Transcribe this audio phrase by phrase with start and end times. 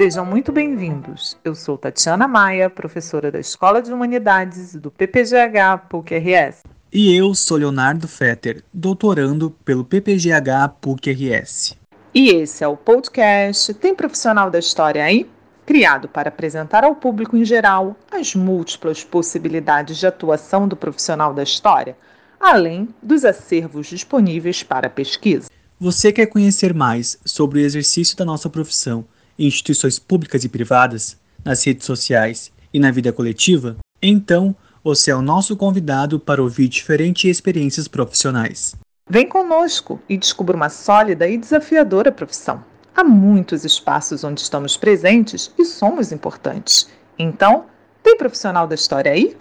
[0.00, 1.36] Sejam muito bem-vindos.
[1.44, 6.62] Eu sou Tatiana Maia, professora da Escola de Humanidades do PPGH PUC-RS.
[6.90, 11.76] E eu sou Leonardo Fetter, doutorando pelo PPGH PUC-RS.
[12.14, 15.28] E esse é o podcast Tem Profissional da História aí?
[15.66, 21.42] Criado para apresentar ao público em geral as múltiplas possibilidades de atuação do profissional da
[21.42, 21.94] história,
[22.40, 25.50] além dos acervos disponíveis para pesquisa.
[25.78, 29.04] Você quer conhecer mais sobre o exercício da nossa profissão
[29.40, 33.76] em instituições públicas e privadas, nas redes sociais e na vida coletiva?
[34.02, 34.54] Então,
[34.84, 38.74] você é o nosso convidado para ouvir diferentes experiências profissionais.
[39.08, 42.62] Vem conosco e descubra uma sólida e desafiadora profissão.
[42.94, 46.88] Há muitos espaços onde estamos presentes e somos importantes.
[47.18, 47.64] Então,
[48.02, 49.36] tem profissional da história aí?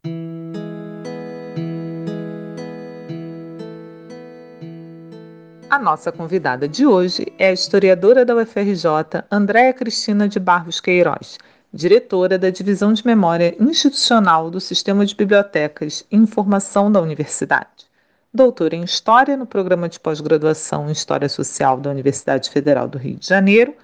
[5.69, 11.37] A nossa convidada de hoje é a historiadora da UFRJ, Andréa Cristina de Barros Queiroz,
[11.71, 17.85] diretora da Divisão de Memória Institucional do Sistema de Bibliotecas e Informação da Universidade.
[18.33, 23.17] Doutora em História no Programa de Pós-Graduação em História Social da Universidade Federal do Rio
[23.17, 23.75] de Janeiro,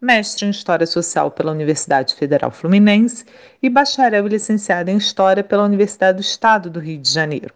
[0.00, 3.24] mestre em História Social pela Universidade Federal Fluminense
[3.60, 7.52] e bacharel e licenciada em História pela Universidade do Estado do Rio de Janeiro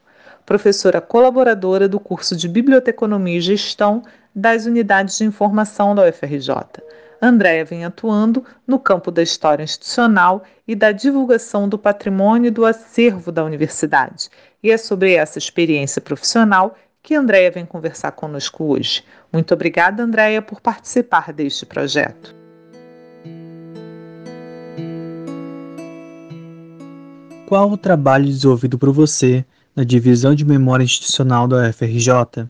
[0.47, 6.55] professora colaboradora do curso de Biblioteconomia e Gestão das Unidades de Informação da UFRJ.
[7.21, 12.65] Andréa vem atuando no campo da história institucional e da divulgação do patrimônio e do
[12.65, 14.29] acervo da universidade.
[14.63, 19.03] E é sobre essa experiência profissional que Andréa vem conversar conosco hoje.
[19.33, 22.35] Muito obrigada, Andréa, por participar deste projeto.
[27.47, 29.45] Qual o trabalho desenvolvido por você
[29.77, 32.49] na Divisão de Memória Institucional da UFRJ?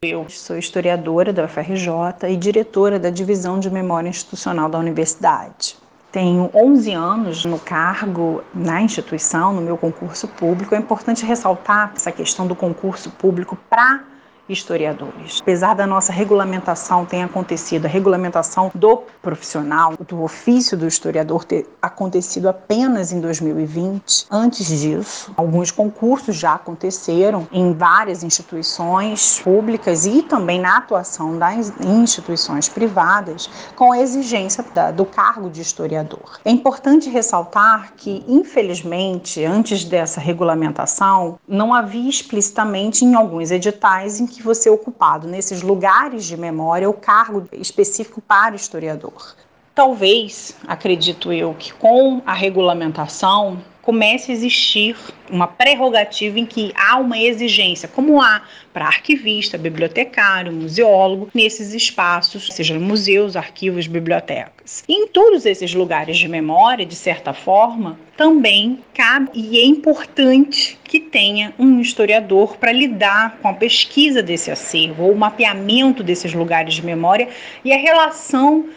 [0.00, 5.76] Eu sou historiadora da UFRJ e diretora da Divisão de Memória Institucional da Universidade.
[6.12, 10.72] Tenho 11 anos no cargo na instituição, no meu concurso público.
[10.72, 14.04] É importante ressaltar essa questão do concurso público para
[14.48, 15.40] historiadores.
[15.40, 21.68] Apesar da nossa regulamentação ter acontecido, a regulamentação do profissional, do ofício do historiador ter
[21.80, 30.22] acontecido apenas em 2020, antes disso, alguns concursos já aconteceram em várias instituições públicas e
[30.22, 36.38] também na atuação das instituições privadas com a exigência da, do cargo de historiador.
[36.44, 44.26] É importante ressaltar que, infelizmente, antes dessa regulamentação, não havia explicitamente em alguns editais em
[44.26, 49.34] que que você ocupado nesses lugares de memória o cargo específico para historiador.
[49.74, 54.96] Talvez, acredito eu, que com a regulamentação comece a existir
[55.30, 58.42] uma prerrogativa em que há uma exigência, como há
[58.72, 64.82] para arquivista, bibliotecário, museólogo, nesses espaços, sejam museus, arquivos, bibliotecas.
[64.88, 70.76] E em todos esses lugares de memória, de certa forma, também cabe e é importante
[70.82, 76.34] que tenha um historiador para lidar com a pesquisa desse acervo, ou o mapeamento desses
[76.34, 77.28] lugares de memória
[77.64, 78.68] e a relação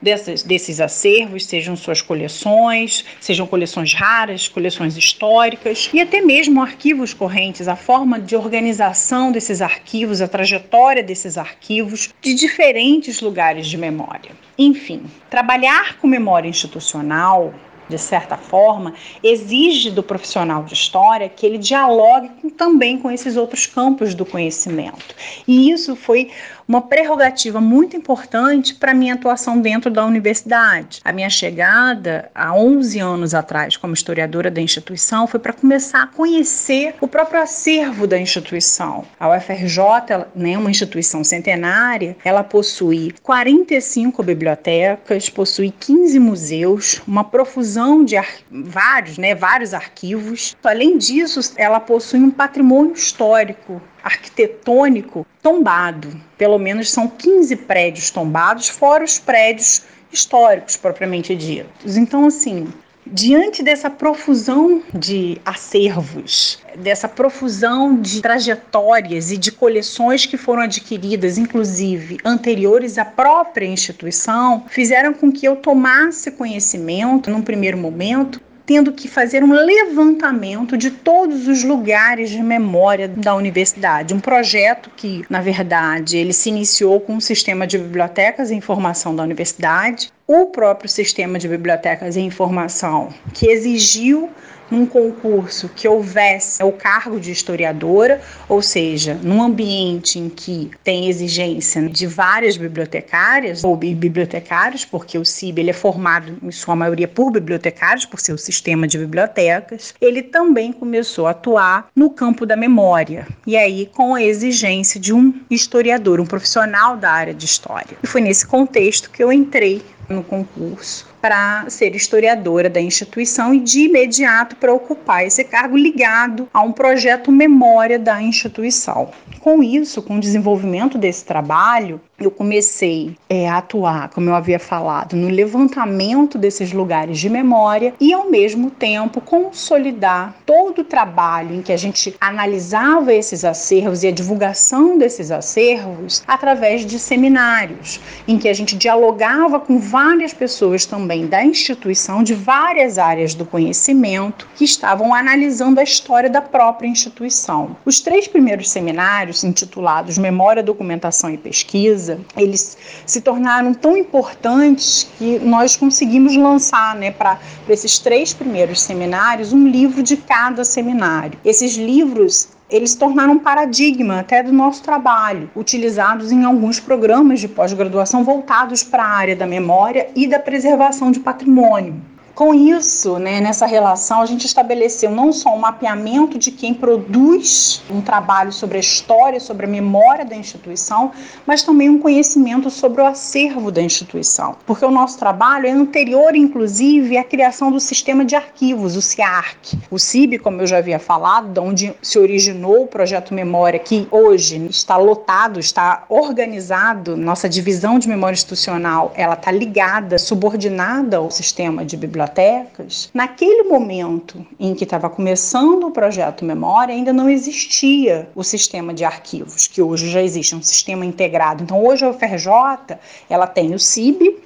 [0.00, 7.12] dessas, desses acervos, sejam suas coleções, sejam coleções raras, coleções históricas e até mesmo arquivos
[7.12, 13.76] correntes, a forma de organização desses arquivos, a trajetória desses arquivos de diferentes lugares de
[13.76, 14.30] memória.
[14.58, 17.54] Enfim, trabalhar com memória institucional
[17.88, 23.36] de certa forma, exige do profissional de história que ele dialogue com, também com esses
[23.36, 25.14] outros campos do conhecimento.
[25.46, 26.30] E isso foi
[26.68, 31.00] uma prerrogativa muito importante para a minha atuação dentro da universidade.
[31.02, 36.06] A minha chegada há 11 anos atrás como historiadora da instituição foi para começar a
[36.06, 39.06] conhecer o próprio acervo da instituição.
[39.18, 47.24] A UFRJ, ela, né, uma instituição centenária, ela possui 45 bibliotecas, possui 15 museus, uma
[47.24, 48.16] profusão de
[48.50, 50.54] vários, né, vários arquivos.
[50.62, 56.08] Além disso, ela possui um patrimônio histórico arquitetônico tombado.
[56.36, 61.96] Pelo menos são 15 prédios tombados, fora os prédios históricos propriamente ditos.
[61.96, 62.66] Então, assim,
[63.06, 71.38] diante dessa profusão de acervos, dessa profusão de trajetórias e de coleções que foram adquiridas,
[71.38, 78.92] inclusive anteriores à própria instituição, fizeram com que eu tomasse conhecimento, num primeiro momento, tendo
[78.92, 84.12] que fazer um levantamento de todos os lugares de memória da universidade.
[84.12, 89.16] Um projeto que, na verdade, ele se iniciou com o sistema de bibliotecas e informação
[89.16, 94.28] da universidade, o próprio sistema de bibliotecas e informação, que exigiu
[94.70, 101.08] num concurso que houvesse o cargo de historiadora, ou seja, num ambiente em que tem
[101.08, 107.08] exigência de várias bibliotecárias ou bibliotecários, porque o CIB ele é formado em sua maioria
[107.08, 112.56] por bibliotecários, por seu sistema de bibliotecas, ele também começou a atuar no campo da
[112.56, 117.96] memória, e aí com a exigência de um historiador, um profissional da área de história.
[118.02, 123.60] E foi nesse contexto que eu entrei no concurso para ser historiadora da instituição e
[123.60, 129.10] de imediato para ocupar esse cargo ligado a um projeto memória da instituição.
[129.40, 134.58] Com isso, com o desenvolvimento desse trabalho, eu comecei é, a atuar, como eu havia
[134.58, 141.54] falado, no levantamento desses lugares de memória e, ao mesmo tempo, consolidar todo o trabalho
[141.54, 148.00] em que a gente analisava esses acervos e a divulgação desses acervos através de seminários,
[148.26, 153.46] em que a gente dialogava com várias pessoas também da instituição, de várias áreas do
[153.46, 157.76] conhecimento, que estavam analisando a história da própria instituição.
[157.84, 162.76] Os três primeiros seminários, intitulados Memória, Documentação e Pesquisa, eles
[163.06, 167.38] se tornaram tão importantes que nós conseguimos lançar, né, para
[167.68, 171.38] esses três primeiros seminários, um livro de cada seminário.
[171.44, 177.48] Esses livros eles tornaram um paradigma até do nosso trabalho, utilizados em alguns programas de
[177.48, 181.94] pós-graduação voltados para a área da memória e da preservação de patrimônio.
[182.38, 187.82] Com isso, né, nessa relação, a gente estabeleceu não só um mapeamento de quem produz
[187.90, 191.10] um trabalho sobre a história, sobre a memória da instituição,
[191.44, 194.54] mas também um conhecimento sobre o acervo da instituição.
[194.64, 199.76] Porque o nosso trabalho é anterior, inclusive, à criação do sistema de arquivos, o CIARC.
[199.90, 204.06] O CIB, como eu já havia falado, de onde se originou o projeto Memória, que
[204.12, 211.32] hoje está lotado, está organizado, nossa divisão de memória institucional, ela está ligada, subordinada ao
[211.32, 217.28] sistema de biblioteca bibliotecas, naquele momento em que estava começando o projeto Memória, ainda não
[217.28, 221.62] existia o sistema de arquivos, que hoje já existe, um sistema integrado.
[221.62, 222.98] Então, hoje a UFRJ,
[223.28, 224.38] ela tem o CIB,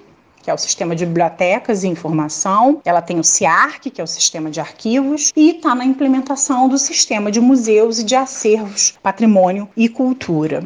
[0.43, 4.09] que é o Sistema de Bibliotecas e Informação, ela tem o CIARC, que é o
[4.09, 9.69] Sistema de Arquivos, e está na implementação do Sistema de Museus e de Acervos, Patrimônio
[9.77, 10.65] e Cultura.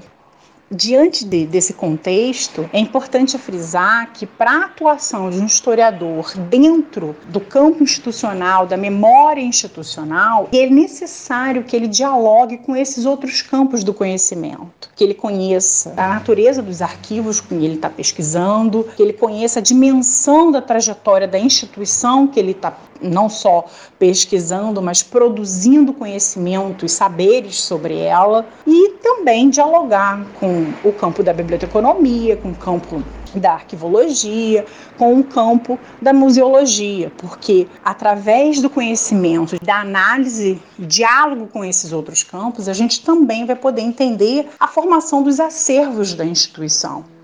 [0.69, 7.15] Diante de, desse contexto, é importante frisar que, para a atuação de um historiador dentro
[7.29, 13.85] do campo institucional, da memória institucional, é necessário que ele dialogue com esses outros campos
[13.85, 19.13] do conhecimento, que ele conheça a natureza dos arquivos que ele está pesquisando, que ele
[19.13, 23.67] conheça a dimensão da trajetória da instituição que ele está não só
[23.99, 31.33] pesquisando, mas produzindo conhecimento e saberes sobre ela e também dialogar com o campo da
[31.33, 33.03] biblioteconomia, com o campo
[33.35, 34.65] da arquivologia,
[34.97, 42.23] com o campo da museologia, porque através do conhecimento, da análise, diálogo com esses outros
[42.23, 47.16] campos, a gente também vai poder entender a formação dos acervos da instituição.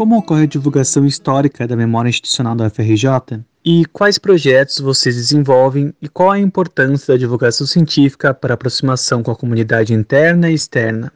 [0.00, 3.44] Como ocorre a divulgação histórica da memória institucional da UFRJ?
[3.62, 9.22] E quais projetos vocês desenvolvem e qual a importância da divulgação científica para a aproximação
[9.22, 11.12] com a comunidade interna e externa?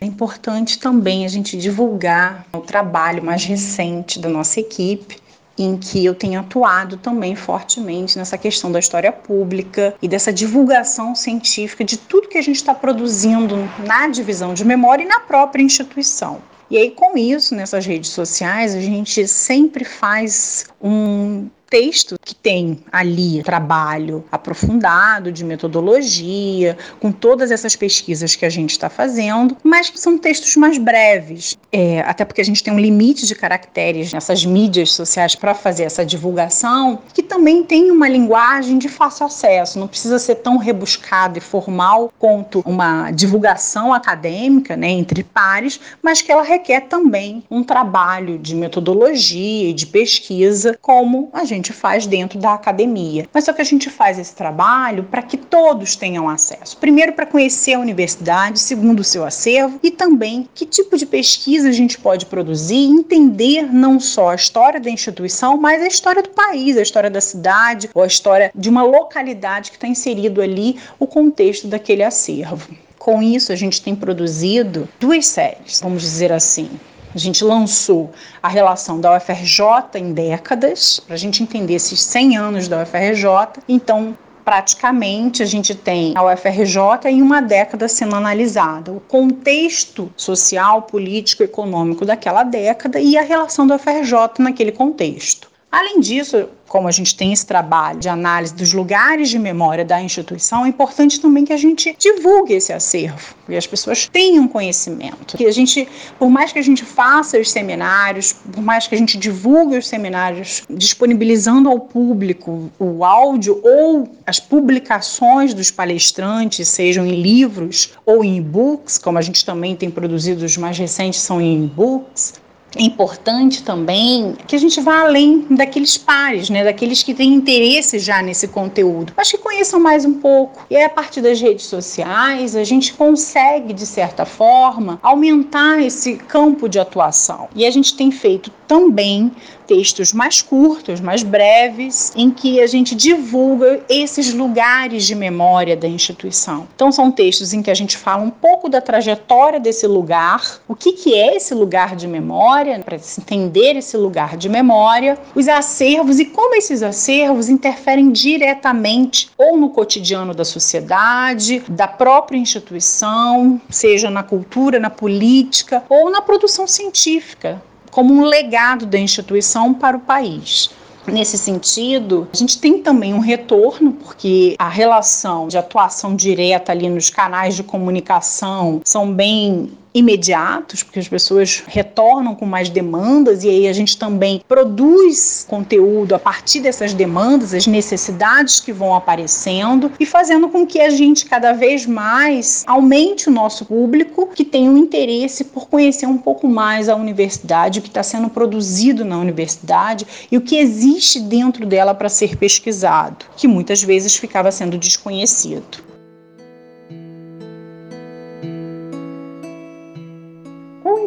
[0.00, 5.18] É importante também a gente divulgar o trabalho mais recente da nossa equipe,
[5.58, 11.14] em que eu tenho atuado também fortemente nessa questão da história pública e dessa divulgação
[11.14, 15.62] científica de tudo que a gente está produzindo na divisão de memória e na própria
[15.62, 16.40] instituição.
[16.70, 22.80] E aí, com isso, nessas redes sociais, a gente sempre faz um texto que tem
[22.90, 29.88] ali trabalho aprofundado de metodologia, com todas essas pesquisas que a gente está fazendo, mas
[29.88, 34.12] que são textos mais breves, é, até porque a gente tem um limite de caracteres
[34.12, 39.78] nessas mídias sociais para fazer essa divulgação, que também tem uma linguagem de fácil acesso,
[39.78, 46.20] não precisa ser tão rebuscado e formal quanto uma divulgação acadêmica né, entre pares, mas
[46.20, 51.72] que ela requer também um trabalho de metodologia e de pesquisa, como a gente gente
[51.72, 53.28] faz dentro da academia.
[53.32, 56.76] Mas só que a gente faz esse trabalho para que todos tenham acesso.
[56.78, 61.68] Primeiro, para conhecer a universidade, segundo, o seu acervo, e também que tipo de pesquisa
[61.68, 66.30] a gente pode produzir entender não só a história da instituição, mas a história do
[66.30, 70.78] país, a história da cidade, ou a história de uma localidade que está inserido ali
[70.98, 72.74] o contexto daquele acervo.
[72.98, 76.68] Com isso, a gente tem produzido duas séries, vamos dizer assim.
[77.12, 82.36] A gente lançou a relação da UFRJ em décadas, para a gente entender esses 100
[82.36, 83.60] anos da UFRJ.
[83.68, 90.82] Então, praticamente a gente tem a UFRJ em uma década sendo analisada, o contexto social,
[90.82, 95.49] político, econômico daquela década e a relação da UFRJ naquele contexto.
[95.72, 100.02] Além disso, como a gente tem esse trabalho de análise dos lugares de memória da
[100.02, 105.36] instituição, é importante também que a gente divulgue esse acervo e as pessoas tenham conhecimento.
[105.36, 105.86] Que a gente,
[106.18, 109.86] por mais que a gente faça os seminários, por mais que a gente divulgue os
[109.86, 118.24] seminários, disponibilizando ao público o áudio ou as publicações dos palestrantes, sejam em livros ou
[118.24, 122.34] em e-books, como a gente também tem produzido, os mais recentes são em e-books,
[122.76, 127.98] é importante também que a gente vá além daqueles pares, né, daqueles que têm interesse
[127.98, 129.12] já nesse conteúdo.
[129.16, 130.66] Acho que conheçam mais um pouco.
[130.70, 136.68] E a partir das redes sociais, a gente consegue, de certa forma, aumentar esse campo
[136.68, 137.48] de atuação.
[137.54, 139.32] E a gente tem feito também
[139.70, 145.86] textos mais curtos, mais breves, em que a gente divulga esses lugares de memória da
[145.86, 146.66] instituição.
[146.74, 150.74] Então, são textos em que a gente fala um pouco da trajetória desse lugar, o
[150.74, 155.48] que, que é esse lugar de memória, para se entender esse lugar de memória, os
[155.48, 163.60] acervos e como esses acervos interferem diretamente ou no cotidiano da sociedade, da própria instituição,
[163.70, 169.96] seja na cultura, na política ou na produção científica como um legado da instituição para
[169.96, 170.70] o país.
[171.06, 176.88] Nesse sentido, a gente tem também um retorno, porque a relação de atuação direta ali
[176.88, 183.48] nos canais de comunicação são bem imediatos, porque as pessoas retornam com mais demandas e
[183.48, 189.90] aí a gente também produz conteúdo a partir dessas demandas, as necessidades que vão aparecendo
[189.98, 194.68] e fazendo com que a gente cada vez mais aumente o nosso público que tem
[194.68, 199.18] um interesse por conhecer um pouco mais a universidade, o que está sendo produzido na
[199.18, 204.78] universidade e o que existe dentro dela para ser pesquisado, que muitas vezes ficava sendo
[204.78, 205.89] desconhecido.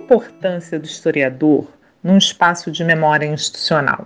[0.04, 1.66] Importância do historiador
[2.04, 4.06] num espaço de memória institucional?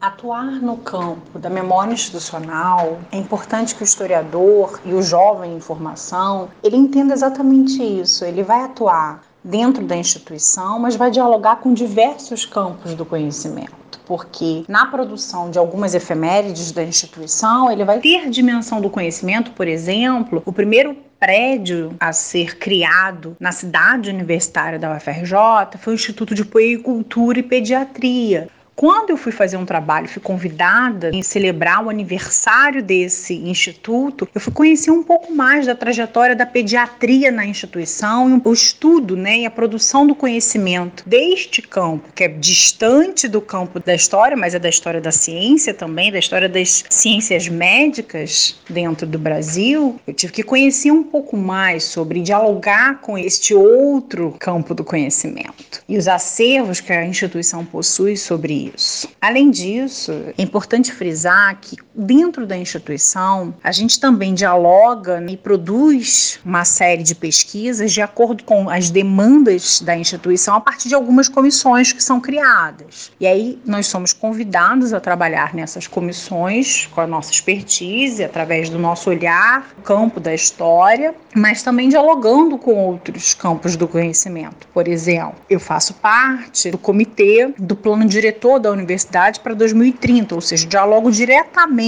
[0.00, 5.60] Atuar no campo da memória institucional é importante que o historiador e o jovem em
[5.60, 8.24] formação ele entenda exatamente isso.
[8.24, 13.76] Ele vai atuar dentro da instituição, mas vai dialogar com diversos campos do conhecimento,
[14.12, 19.66] porque na produção de algumas efemérides da instituição, ele vai ter dimensão do conhecimento, por
[19.66, 26.34] exemplo, o primeiro prédio a ser criado na cidade universitária da UFRJ foi o Instituto
[26.34, 28.48] de Puericultura e Pediatria.
[28.74, 34.40] Quando eu fui fazer um trabalho, fui convidada em celebrar o aniversário desse instituto, eu
[34.40, 39.46] fui conhecer um pouco mais da trajetória da pediatria na instituição, o estudo né, e
[39.46, 44.58] a produção do conhecimento deste campo, que é distante do campo da história, mas é
[44.58, 50.00] da história da ciência também, da história das ciências médicas dentro do Brasil.
[50.06, 55.82] Eu tive que conhecer um pouco mais sobre dialogar com este outro campo do conhecimento
[55.88, 59.08] e os acervos que a instituição possui sobre isso.
[59.20, 66.40] Além disso, é importante frisar que dentro da instituição a gente também dialoga e produz
[66.44, 71.28] uma série de pesquisas de acordo com as demandas da instituição a partir de algumas
[71.28, 73.12] comissões que são criadas.
[73.20, 78.78] E aí nós somos convidados a trabalhar nessas comissões com a nossa expertise, através do
[78.78, 84.66] nosso olhar, campo da história, mas também dialogando com outros campos do conhecimento.
[84.72, 90.40] Por exemplo, eu faço parte do comitê do plano diretor da universidade para 2030, ou
[90.40, 91.81] seja, dialogo diretamente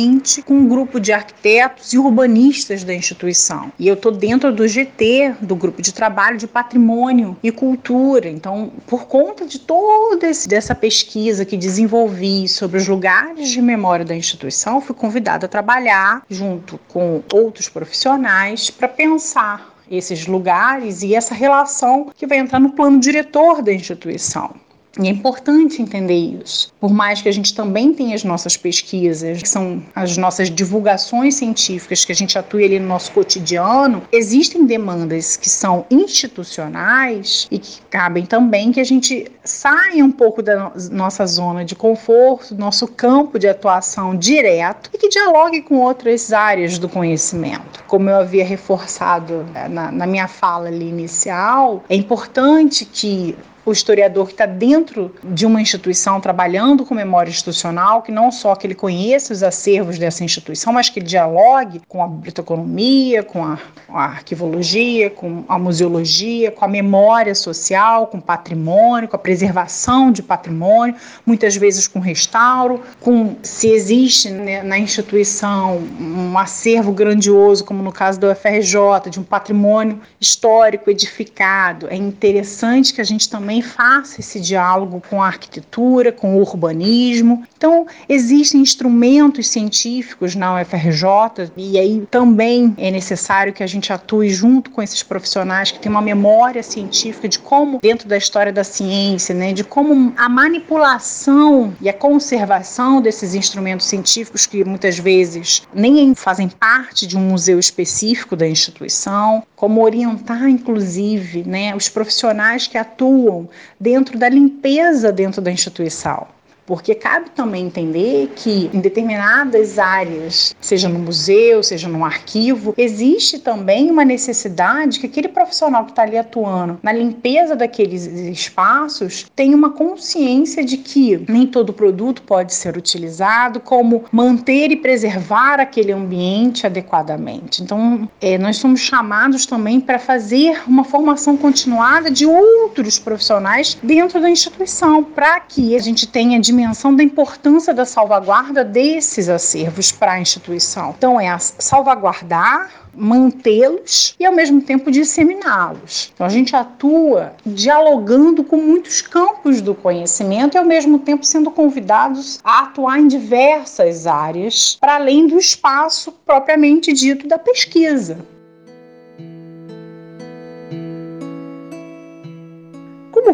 [0.45, 3.73] com um grupo de arquitetos e urbanistas da instituição.
[3.79, 8.29] E eu estou dentro do GT, do grupo de trabalho de patrimônio e cultura.
[8.29, 14.17] Então, por conta de toda essa pesquisa que desenvolvi sobre os lugares de memória da
[14.17, 21.35] instituição, fui convidada a trabalhar junto com outros profissionais para pensar esses lugares e essa
[21.35, 24.55] relação que vai entrar no plano diretor da instituição.
[25.01, 26.73] E é importante entender isso.
[26.81, 31.35] Por mais que a gente também tenha as nossas pesquisas, que são as nossas divulgações
[31.35, 37.59] científicas que a gente atua ali no nosso cotidiano, existem demandas que são institucionais e
[37.59, 42.87] que cabem também que a gente saia um pouco da nossa zona de conforto, nosso
[42.87, 47.83] campo de atuação direto e que dialogue com outras áreas do conhecimento.
[47.87, 54.27] Como eu havia reforçado na, na minha fala ali inicial, é importante que o historiador
[54.27, 58.75] que está dentro de uma instituição trabalhando com memória institucional, que não só que ele
[58.75, 64.05] conheça os acervos dessa instituição, mas que ele dialogue com a biblioteconomia, com a, a
[64.05, 70.23] arquivologia, com a museologia, com a memória social, com o patrimônio, com a preservação de
[70.23, 70.95] patrimônio,
[71.25, 77.93] muitas vezes com restauro, com se existe né, na instituição um acervo grandioso, como no
[77.93, 81.89] caso do UFRJ, de um patrimônio histórico edificado.
[81.89, 87.45] É interessante que a gente também faça esse diálogo com a arquitetura, com o urbanismo.
[87.57, 94.31] Então, existem instrumentos científicos na UFRJ e aí também é necessário que a gente atue
[94.31, 98.65] junto com esses profissionais que têm uma memória científica de como, dentro da história da
[98.65, 105.63] ciência, né, de como a manipulação e a conservação desses instrumentos científicos que muitas vezes
[105.75, 112.67] nem fazem parte de um museu específico da instituição, como orientar, inclusive, né, os profissionais
[112.67, 113.44] que atuam
[113.79, 116.27] dentro da limpeza dentro da instituição.
[116.67, 123.39] Porque cabe também entender que em determinadas áreas, seja no museu, seja no arquivo, existe
[123.39, 129.57] também uma necessidade que aquele profissional que está ali atuando na limpeza daqueles espaços tenha
[129.57, 135.93] uma consciência de que nem todo produto pode ser utilizado, como manter e preservar aquele
[135.93, 137.63] ambiente adequadamente.
[137.63, 144.21] Então, é, nós somos chamados também para fazer uma formação continuada de outros profissionais dentro
[144.21, 150.13] da instituição, para que a gente tenha dimensão da importância da salvaguarda desses acervos para
[150.13, 150.95] a instituição.
[150.97, 156.13] Então, é salvaguardar, mantê-los e ao mesmo tempo disseminá-los.
[156.15, 161.51] Então a gente atua dialogando com muitos campos do conhecimento e ao mesmo tempo sendo
[161.51, 168.19] convidados a atuar em diversas áreas para além do espaço propriamente dito da pesquisa.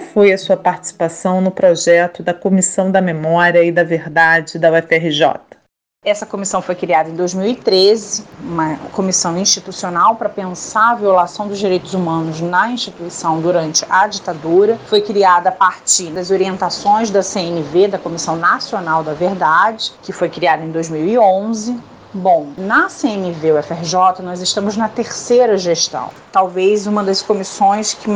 [0.00, 4.72] Como foi a sua participação no projeto da Comissão da Memória e da Verdade da
[4.72, 5.40] UFRJ?
[6.02, 11.92] Essa comissão foi criada em 2013, uma comissão institucional para pensar a violação dos direitos
[11.92, 14.78] humanos na instituição durante a ditadura.
[14.86, 20.30] Foi criada a partir das orientações da CNV, da Comissão Nacional da Verdade, que foi
[20.30, 21.78] criada em 2011.
[22.12, 28.10] Bom, na CNV UFRJ nós estamos na terceira gestão, talvez uma das comissões que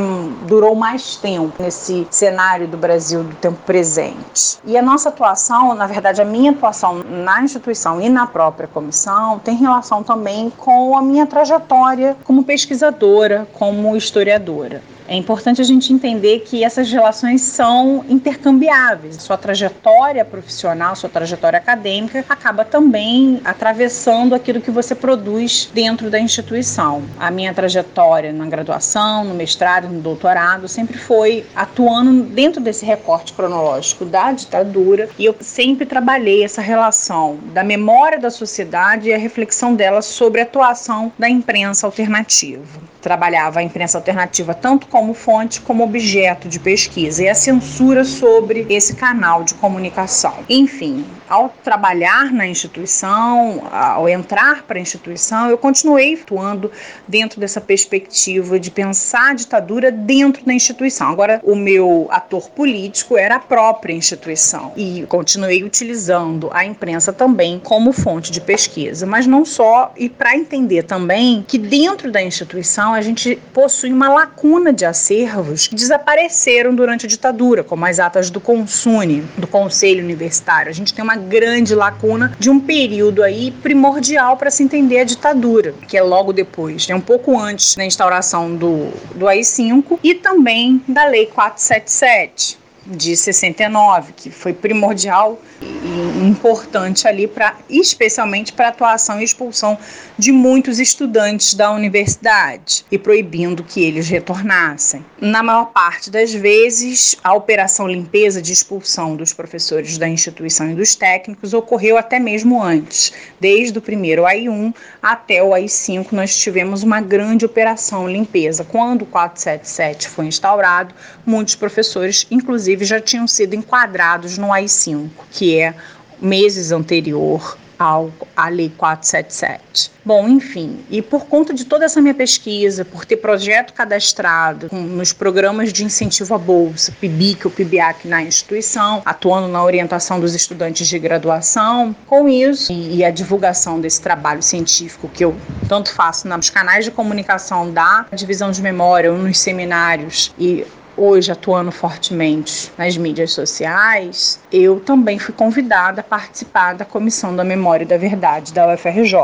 [0.48, 4.58] durou mais tempo nesse cenário do Brasil do tempo presente.
[4.64, 9.38] E a nossa atuação, na verdade, a minha atuação na instituição e na própria comissão
[9.38, 14.82] tem relação também com a minha trajetória como pesquisadora, como historiadora.
[15.06, 19.16] É importante a gente entender que essas relações são intercambiáveis.
[19.16, 26.18] Sua trajetória profissional, sua trajetória acadêmica acaba também atravessando aquilo que você produz dentro da
[26.18, 27.02] instituição.
[27.18, 33.34] A minha trajetória na graduação, no mestrado, no doutorado sempre foi atuando dentro desse recorte
[33.34, 39.18] cronológico da ditadura e eu sempre trabalhei essa relação da memória da sociedade e a
[39.18, 42.64] reflexão dela sobre a atuação da imprensa alternativa.
[43.02, 48.64] Trabalhava a imprensa alternativa tanto como fonte como objeto de pesquisa e a censura sobre
[48.68, 50.44] esse canal de comunicação.
[50.48, 56.70] Enfim, ao trabalhar na instituição, ao entrar para a instituição, eu continuei atuando
[57.08, 61.08] dentro dessa perspectiva de pensar a ditadura dentro da instituição.
[61.08, 67.58] Agora, o meu ator político era a própria instituição e continuei utilizando a imprensa também
[67.58, 72.94] como fonte de pesquisa, mas não só, e para entender também que dentro da instituição
[72.94, 78.30] a gente possui uma lacuna de acervos que desapareceram durante a ditadura, como as atas
[78.30, 80.70] do Consune, do Conselho Universitário.
[80.70, 85.04] A gente tem uma grande lacuna de um período aí primordial para se entender a
[85.04, 90.14] ditadura, que é logo depois, né, um pouco antes da instauração do, do AI-5 e
[90.14, 98.66] também da Lei 477 de 69, que foi primordial e importante ali para especialmente para
[98.66, 99.78] a atuação e expulsão
[100.18, 105.04] de muitos estudantes da universidade e proibindo que eles retornassem.
[105.20, 110.74] Na maior parte das vezes, a operação limpeza de expulsão dos professores da instituição e
[110.74, 113.12] dos técnicos ocorreu até mesmo antes.
[113.40, 118.64] Desde o primeiro AI1 até o AI5, nós tivemos uma grande operação limpeza.
[118.64, 120.94] Quando o 477 foi instaurado,
[121.24, 125.74] muitos professores, inclusive, já tinham sido enquadrados no AI5, que é
[126.20, 129.90] meses anterior ao, à Lei 477.
[130.04, 135.12] Bom, enfim, e por conta de toda essa minha pesquisa, por ter projeto cadastrado nos
[135.12, 140.86] programas de incentivo à bolsa, PIBIC ou PIBIAC na instituição, atuando na orientação dos estudantes
[140.86, 145.34] de graduação, com isso e a divulgação desse trabalho científico que eu
[145.68, 151.32] tanto faço nos canais de comunicação da divisão de memória ou nos seminários e hoje
[151.32, 157.84] atuando fortemente nas mídias sociais, eu também fui convidada a participar da Comissão da Memória
[157.84, 159.16] e da Verdade da UFRJ.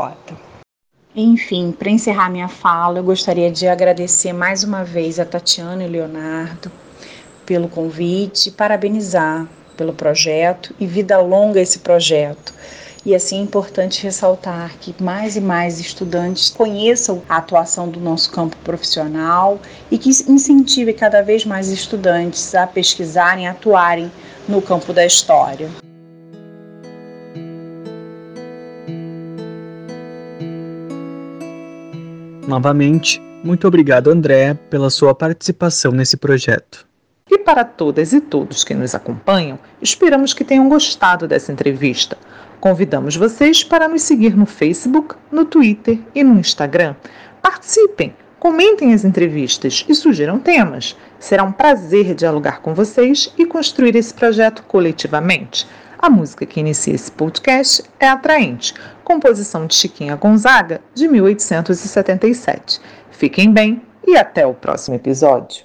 [1.15, 5.87] Enfim, para encerrar minha fala, eu gostaria de agradecer mais uma vez a Tatiana e
[5.87, 6.71] Leonardo
[7.45, 12.53] pelo convite, parabenizar pelo projeto e vida longa esse projeto.
[13.03, 18.31] E assim é importante ressaltar que mais e mais estudantes conheçam a atuação do nosso
[18.31, 19.59] campo profissional
[19.89, 24.11] e que incentive cada vez mais estudantes a pesquisarem, a atuarem
[24.47, 25.67] no campo da história.
[32.47, 36.85] Novamente, muito obrigado, André, pela sua participação nesse projeto.
[37.27, 42.17] E para todas e todos que nos acompanham, esperamos que tenham gostado dessa entrevista.
[42.61, 46.93] Convidamos vocês para nos seguir no Facebook, no Twitter e no Instagram.
[47.41, 50.95] Participem, comentem as entrevistas e sugiram temas.
[51.17, 55.67] Será um prazer dialogar com vocês e construir esse projeto coletivamente.
[55.97, 62.79] A música que inicia esse podcast é Atraente, composição de Chiquinha Gonzaga, de 1877.
[63.09, 65.59] Fiquem bem e até o próximo episódio.